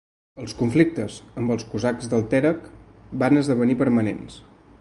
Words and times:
Els 0.43 0.53
conflictes 0.61 1.17
amb 1.41 1.53
els 1.57 1.67
cosacs 1.75 2.09
del 2.15 2.27
Terek 2.33 2.67
van 3.25 3.41
esdevenir 3.43 3.81
permanents. 3.83 4.45